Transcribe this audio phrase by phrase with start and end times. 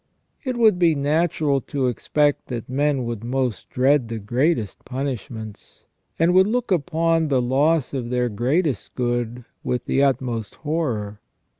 [0.43, 5.85] It would be natural to expect that men would most dread the greatest punishments,
[6.17, 11.19] and would look upon the loss of their greatest good with the utmost horror.